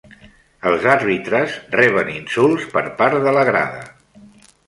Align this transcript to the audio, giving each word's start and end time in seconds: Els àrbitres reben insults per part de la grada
Els 0.69 0.85
àrbitres 0.93 1.57
reben 1.75 2.09
insults 2.15 2.65
per 2.73 2.83
part 3.03 3.21
de 3.27 3.35
la 3.39 3.47
grada 3.51 3.85